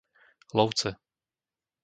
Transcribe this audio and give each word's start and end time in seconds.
Lovce 0.57 0.89